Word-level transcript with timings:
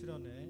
수련회 0.00 0.48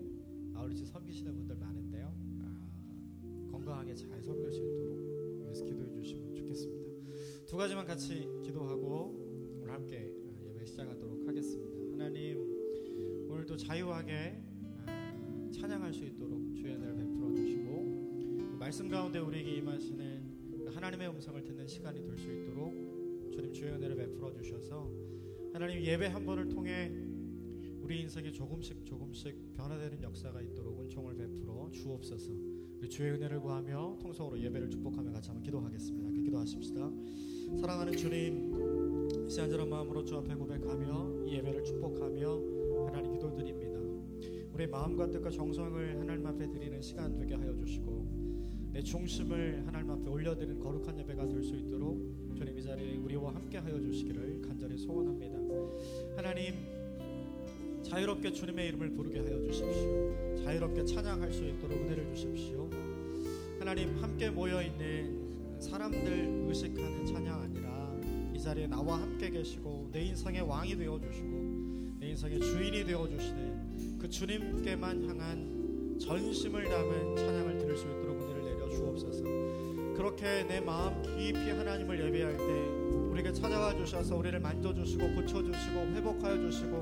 아울리치 0.55 0.87
섬기시는 0.87 1.35
분들 1.35 1.57
많은데요. 1.57 2.15
아, 2.41 3.51
건강하게 3.51 3.97
잘 3.97 4.23
섬길 4.23 4.53
수 4.53 4.61
있도록 4.61 5.41
위해서 5.43 5.65
기도해 5.65 5.91
주시면 5.93 6.35
좋겠습니다. 6.37 7.47
두 7.47 7.57
가지만 7.57 7.85
같이 7.85 8.29
기도하고 8.45 9.57
오늘 9.57 9.73
함께 9.73 10.15
아, 10.25 10.41
예배 10.47 10.65
시작하도록 10.67 11.27
하겠습니다. 11.27 11.81
하나님 11.93 13.27
오늘도 13.29 13.57
자유하게 13.57 14.41
아, 14.87 15.51
찬양할 15.53 15.93
수 15.95 16.05
있도록 16.05 16.55
주의 16.55 16.73
은혜를 16.77 16.95
베풀어 16.95 17.35
주시고 17.35 18.57
말씀 18.57 18.89
가운데 18.89 19.19
우리에게 19.19 19.57
임하시는 19.57 20.69
하나님의 20.73 21.09
음성을 21.09 21.43
듣는 21.43 21.67
시간이 21.67 22.01
될 22.05 22.17
수 22.17 22.31
있도록 22.31 22.73
주님 23.33 23.53
주의 23.53 23.73
은혜를 23.73 23.97
베풀어 23.97 24.33
주셔서 24.33 24.89
하나님 25.53 25.83
예배 25.83 26.07
한 26.07 26.25
번을 26.25 26.49
통해 26.49 26.93
우리 27.91 28.03
인생에 28.03 28.31
조금씩 28.31 28.87
조금씩 28.87 29.53
변화되는 29.57 30.01
역사가 30.01 30.41
있도록 30.43 30.81
은총을 30.81 31.17
베풀어 31.17 31.69
주옵소서. 31.73 32.31
주의 32.89 33.11
은혜를 33.11 33.41
구하며 33.41 33.99
통성으로 34.01 34.41
예배를 34.41 34.71
축복하며 34.71 35.11
같이 35.11 35.31
한번 35.31 35.43
기도하겠습니다. 35.43 36.23
기도하십시다. 36.23 36.89
사랑하는 37.61 37.97
주님, 37.97 39.29
시한절한 39.29 39.69
마음으로 39.69 40.05
주 40.05 40.17
앞에 40.19 40.37
고백하며 40.37 41.25
이 41.27 41.35
예배를 41.35 41.65
축복하며 41.65 42.87
하나님 42.87 43.13
기도드립니다. 43.15 43.81
우리 44.55 44.69
마음과 44.69 45.11
뜻과 45.11 45.29
정성을 45.29 45.99
하나님 45.99 46.25
앞에 46.25 46.49
드리는 46.49 46.81
시간 46.81 47.17
되게 47.17 47.35
하여 47.35 47.53
주시고 47.57 48.71
내 48.73 48.81
중심을 48.85 49.67
하나님 49.67 49.91
앞에 49.91 50.09
올려드리는 50.09 50.61
거룩한 50.61 50.97
예배가 50.97 51.27
될 51.27 51.43
수 51.43 51.57
있도록 51.57 52.37
주님 52.37 52.57
이 52.57 52.63
자리에 52.63 52.99
우리와 52.99 53.35
함께 53.35 53.59
하여 53.59 53.81
주시기를 53.81 54.43
간절히 54.43 54.79
소원합니다. 54.79 55.41
하나님 56.15 56.80
자유롭게 57.91 58.33
주님의 58.33 58.69
이름을 58.69 58.91
부르게 58.91 59.19
하여 59.19 59.43
주십시오. 59.43 60.37
자유롭게 60.45 60.85
찬양할 60.85 61.33
수 61.33 61.45
있도록 61.45 61.77
은혜를 61.77 62.15
주십시오. 62.15 62.71
하나님 63.59 63.97
함께 64.01 64.31
모여 64.31 64.63
있는 64.63 65.59
사람들 65.59 66.45
의식하는 66.47 67.05
찬양 67.05 67.43
아니라 67.43 68.01
이 68.33 68.41
자리에 68.41 68.69
나와 68.69 69.01
함께 69.03 69.29
계시고 69.29 69.89
내 69.91 70.03
인생의 70.03 70.43
왕이 70.43 70.77
되어 70.77 71.01
주시고 71.01 71.97
내 71.99 72.11
인생의 72.11 72.39
주인이 72.39 72.85
되어 72.85 73.09
주시는 73.09 73.99
그 73.99 74.09
주님께만 74.09 75.09
향한 75.09 75.99
전심을 75.99 76.69
담은 76.69 77.17
찬양을 77.17 77.59
들을 77.59 77.77
수 77.77 77.87
있도록 77.87 78.23
은혜를 78.23 78.45
내려 78.45 78.71
주옵소서. 78.71 79.70
그렇게 80.01 80.45
내 80.45 80.61
마음 80.61 81.03
깊이 81.03 81.51
하나님을 81.51 82.07
예배할 82.07 82.35
때 82.39 82.43
우리에게 83.11 83.35
찾아와 83.35 83.77
주셔서 83.77 84.17
우리를 84.17 84.41
만져주시고 84.41 85.15
고쳐주시고 85.15 85.79
회복하여 85.95 86.39
주시고 86.39 86.81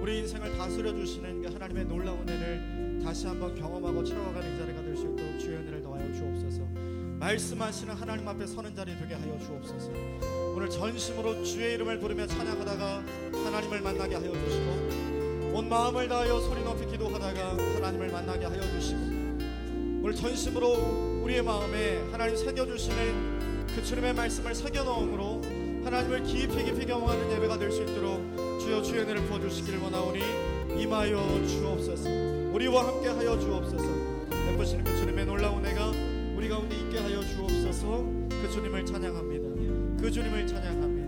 우리 0.00 0.20
인생을 0.20 0.56
다스려 0.56 0.94
주시는 0.94 1.42
그 1.42 1.52
하나님의 1.52 1.84
놀라운 1.84 2.26
은혜를 2.26 3.00
다시 3.04 3.26
한번 3.26 3.54
경험하고 3.54 4.02
채워가는 4.02 4.54
이 4.54 4.58
자리가 4.58 4.80
될 4.80 4.96
수 4.96 5.02
있도록 5.02 5.38
주의 5.38 5.58
은혜를 5.58 5.82
더하여 5.82 6.10
주옵소서. 6.14 6.62
말씀하시는 7.20 7.94
하나님 7.94 8.26
앞에 8.26 8.46
서는 8.46 8.74
자리 8.74 8.96
되게 8.96 9.12
하여 9.12 9.38
주옵소서. 9.38 9.90
오늘 10.56 10.70
전심으로 10.70 11.44
주의 11.44 11.74
이름을 11.74 11.98
부르며 11.98 12.26
찬양하다가 12.26 13.04
하나님을 13.44 13.82
만나게 13.82 14.14
하여 14.14 14.32
주시고 14.32 15.52
온 15.52 15.68
마음을 15.68 16.08
다하여 16.08 16.40
소리 16.40 16.64
높이 16.64 16.86
기도하다가 16.86 17.50
하나님을 17.74 18.08
만나게 18.08 18.46
하여 18.46 18.62
주시고 18.62 19.00
오늘 20.02 20.14
전심으로 20.14 21.15
우리의 21.26 21.42
마음에 21.42 21.98
하나님 22.12 22.36
새겨주시는 22.36 23.66
그 23.74 23.82
주님의 23.82 24.14
말씀을 24.14 24.54
새겨넣음으로 24.54 25.42
하나님을 25.84 26.22
깊이 26.22 26.64
깊이 26.64 26.86
경험하는 26.86 27.32
예배가 27.32 27.58
될 27.58 27.72
수 27.72 27.82
있도록 27.82 28.22
주여 28.60 28.80
주의 28.82 29.02
은혜를 29.02 29.24
부어주시기를 29.24 29.80
원하오니 29.80 30.20
임하여 30.80 31.16
주옵소서. 31.48 32.08
우리와 32.52 32.86
함께 32.86 33.08
하여 33.08 33.36
주옵소서. 33.40 33.84
베푸시는 34.30 34.84
그 34.84 34.96
주님의 34.98 35.26
놀라운 35.26 35.66
애가 35.66 35.90
우리 36.36 36.48
가운데 36.48 36.76
있게 36.76 36.98
하여 36.98 37.20
주옵소서. 37.20 38.04
그 38.28 38.48
주님을 38.52 38.86
찬양합니다. 38.86 40.00
그 40.00 40.10
주님을 40.12 40.46
찬양합니다 40.46 41.05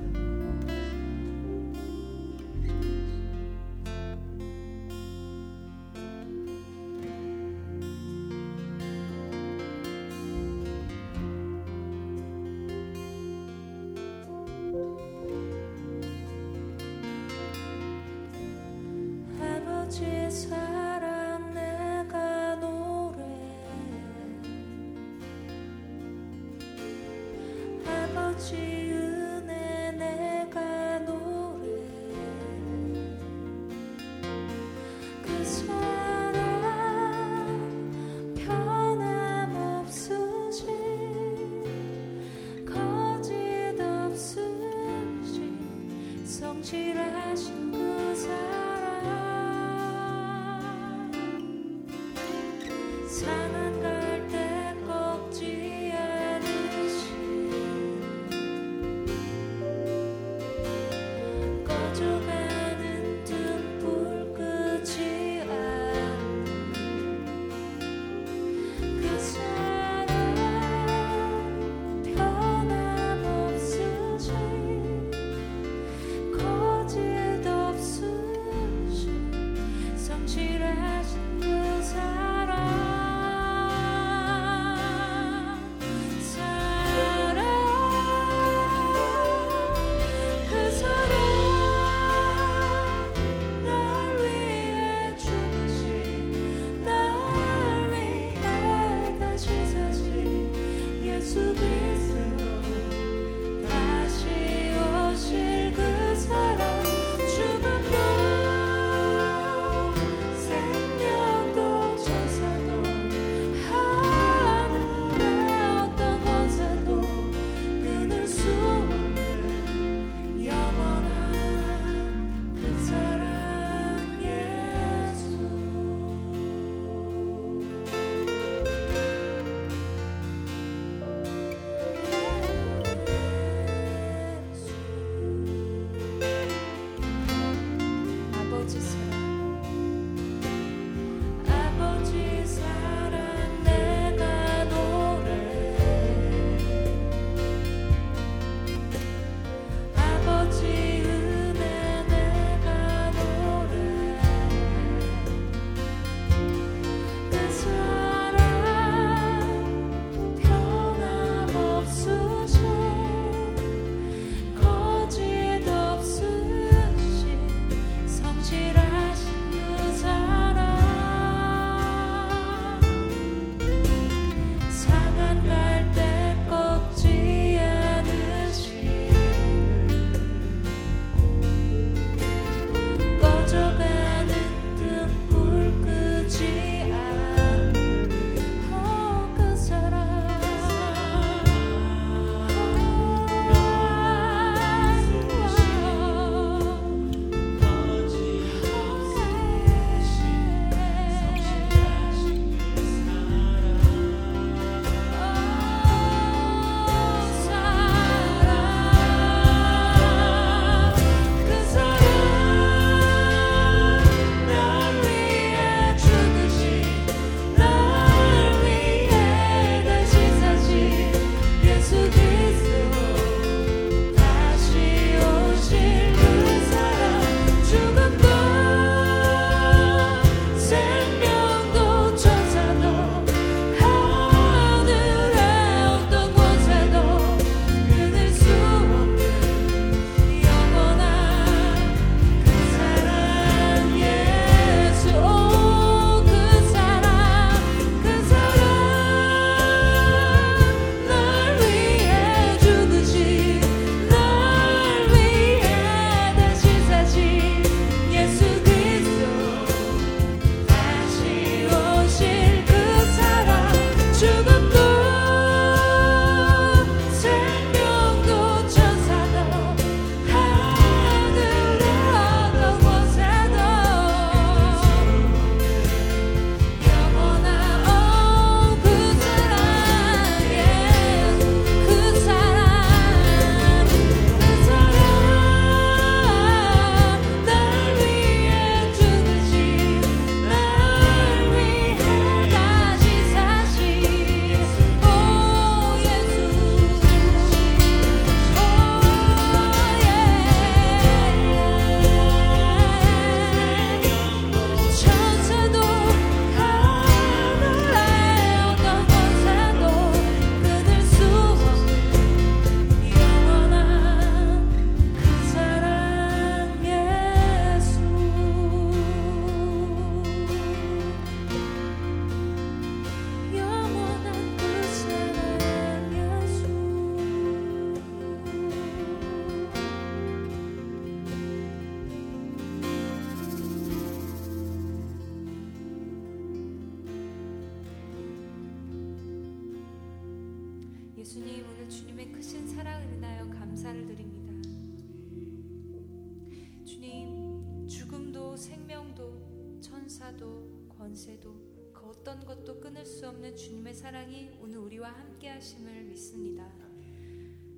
주님의 353.89 353.95
사랑이 353.95 354.51
오늘 354.61 354.79
우리와 354.79 355.11
함께 355.11 355.49
하심을 355.49 356.05
믿습니다. 356.05 356.71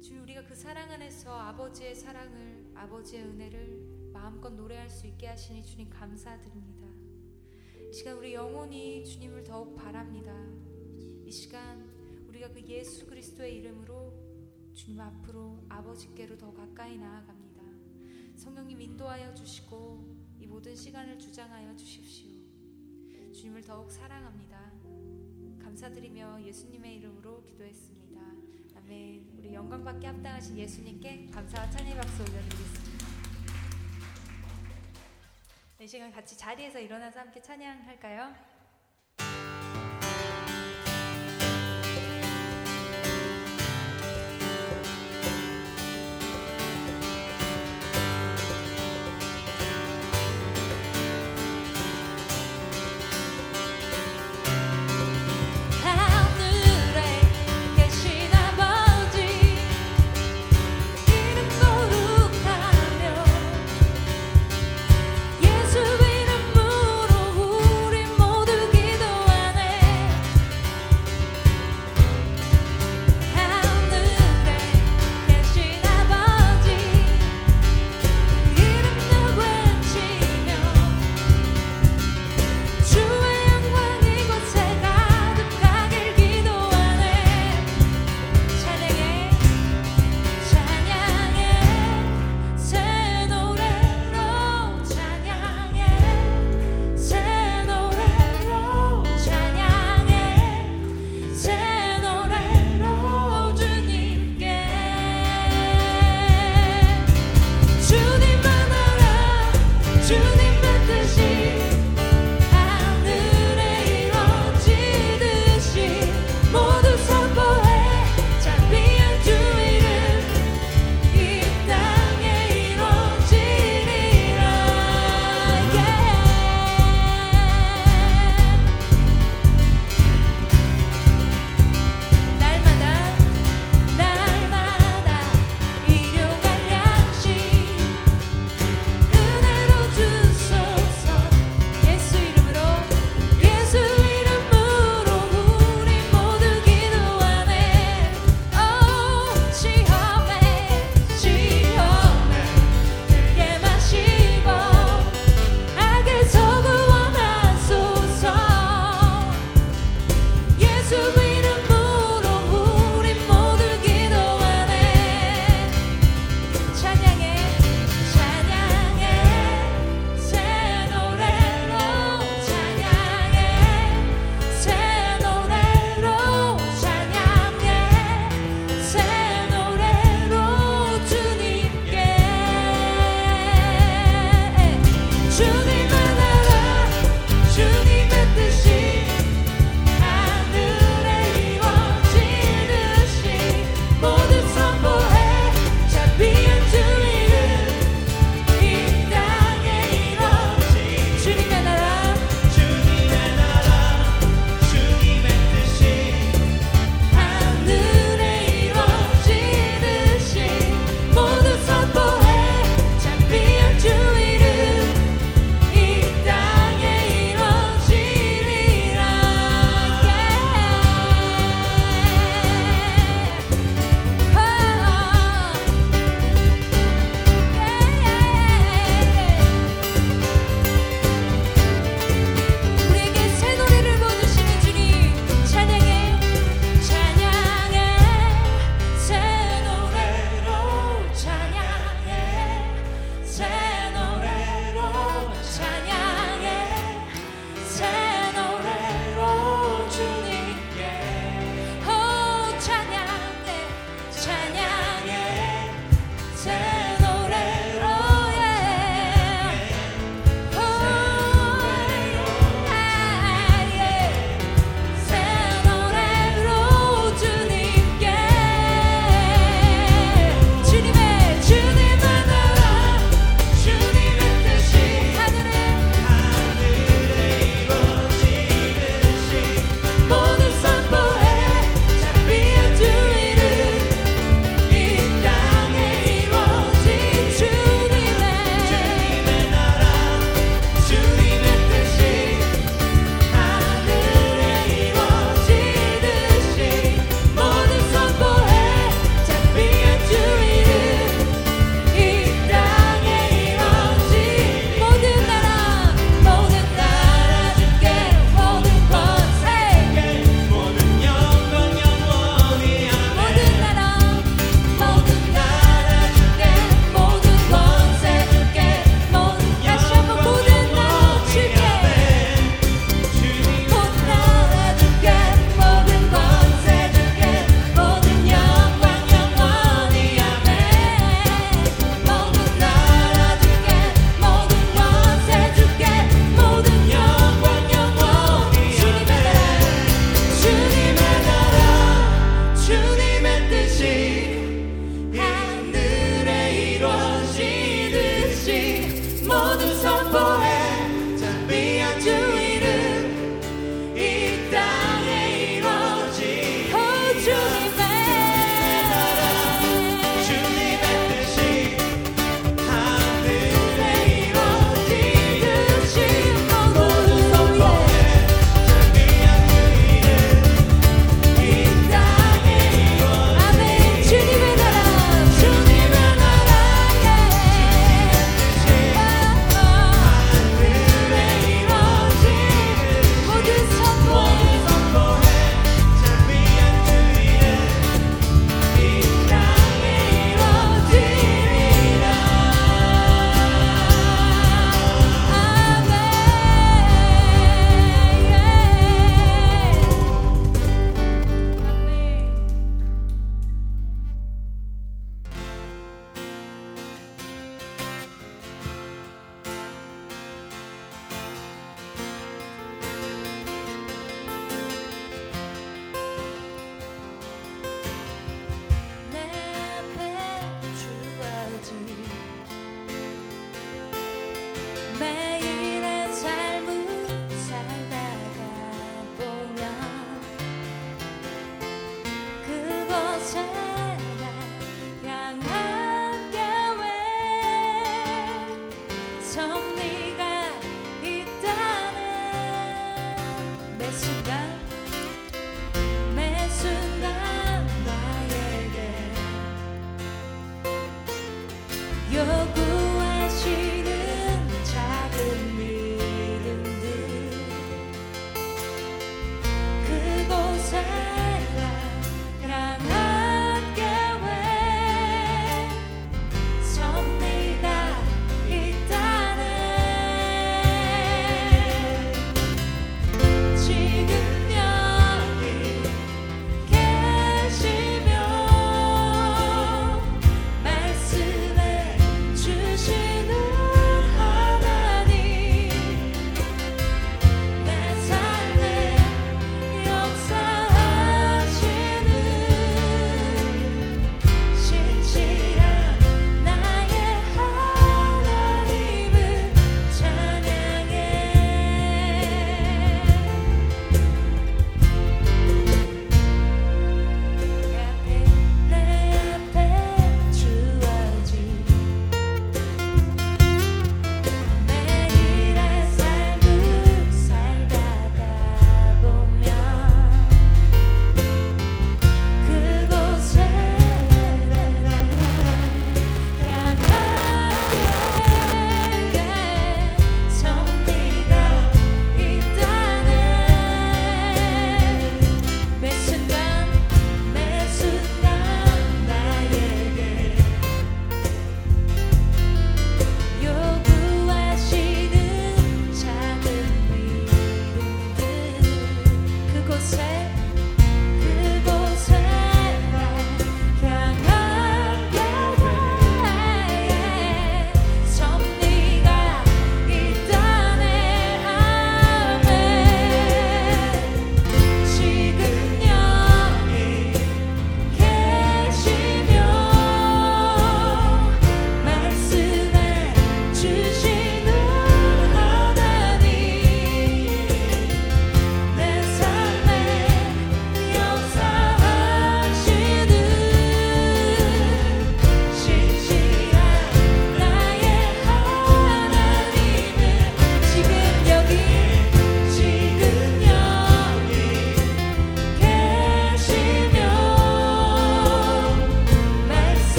주님 0.00 0.22
우리가 0.22 0.42
그 0.46 0.54
사랑 0.54 0.90
안에서 0.90 1.30
아버지의 1.30 1.94
사랑을 1.94 2.72
아버지의 2.74 3.24
은혜를 3.24 4.10
마음껏 4.12 4.48
노래할 4.48 4.88
수 4.88 5.06
있게 5.06 5.26
하시니 5.26 5.62
주님 5.66 5.90
감사드립니다. 5.90 6.86
이 7.90 7.92
시간 7.92 8.16
우리 8.16 8.32
영혼이 8.32 9.04
주님을 9.04 9.44
더욱 9.44 9.76
바랍니다. 9.76 10.32
이 11.26 11.30
시간 11.30 11.84
우리가 12.26 12.48
그 12.52 12.62
예수 12.62 13.06
그리스도의 13.06 13.56
이름으로 13.56 14.14
주님 14.74 15.00
앞으로 15.00 15.58
아버지께로 15.68 16.38
더 16.38 16.54
가까이 16.54 16.96
나아갑니다. 16.96 17.62
성령님 18.36 18.80
인도하여 18.80 19.34
주시고 19.34 20.16
이 20.40 20.46
모든 20.46 20.74
시간을 20.74 21.18
주장하여 21.18 21.76
주십시오. 21.76 22.30
주님을 23.34 23.62
더욱 23.62 23.90
사랑합니다. 23.90 24.87
감사드리며 25.68 26.42
예수님의 26.44 26.96
이름으로 26.96 27.44
기도했습니다. 27.44 28.20
아멘. 28.78 29.34
우리 29.36 29.52
영광받게 29.52 30.06
합당하신 30.06 30.56
예수님께 30.56 31.26
감사와 31.30 31.68
찬양의 31.68 31.94
박수 31.94 32.22
올려드리겠습니다. 32.22 33.06
네, 35.76 35.84
이 35.84 35.86
시간 35.86 36.10
같이 36.10 36.38
자리에서 36.38 36.78
일어나서 36.78 37.20
함께 37.20 37.42
찬양할까요? 37.42 38.34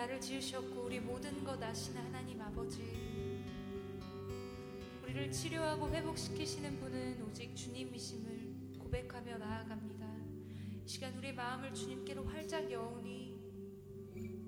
나를 0.00 0.18
지으셨고 0.18 0.84
우리 0.84 0.98
모든 0.98 1.44
것 1.44 1.62
아시는 1.62 2.00
하나님 2.00 2.40
아버지 2.40 2.80
우리를 5.02 5.30
치료하고 5.30 5.90
회복시키시는 5.90 6.80
분은 6.80 7.22
오직 7.22 7.54
주님이심을 7.54 8.78
고백하며 8.78 9.36
나아갑니다. 9.36 10.06
이 10.86 10.88
시간 10.88 11.14
우리 11.18 11.34
마음을 11.34 11.74
주님께로 11.74 12.24
활짝 12.24 12.72
여우니 12.72 13.38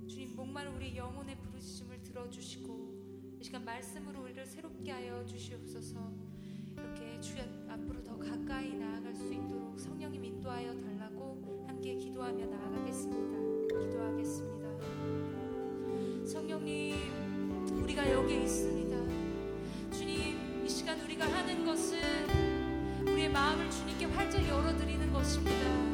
주님 0.08 0.34
목마른 0.36 0.74
우리 0.74 0.96
영혼의 0.96 1.36
부르짖음을 1.36 2.00
들어주시고 2.00 3.36
이 3.38 3.44
시간 3.44 3.62
말씀으로 3.62 4.22
우리를 4.22 4.46
새롭게 4.46 4.90
하여 4.90 5.22
주시옵소서 5.26 6.12
이렇게 6.78 7.20
주 7.20 7.36
앞으로 7.68 8.02
더 8.02 8.18
가까이 8.18 8.72
나아갈 8.72 9.14
수 9.14 9.30
있도록 9.30 9.78
성령님 9.78 10.24
인도하여 10.24 10.80
달라고 10.80 11.66
함께 11.68 11.94
기도하며 11.96 12.46
나아가겠습니다. 12.46 13.78
기도하겠습니다. 13.78 14.61
성령님, 16.32 16.94
우리가 17.82 18.10
여기에 18.10 18.44
있습니다. 18.44 18.96
주님, 19.94 20.64
이 20.64 20.66
시간 20.66 20.98
우리가 21.02 21.26
하는 21.26 21.62
것은 21.66 21.98
우리의 23.02 23.28
마음을 23.28 23.70
주님께 23.70 24.06
활짝 24.06 24.42
열어드리는 24.48 25.12
것입니다. 25.12 25.91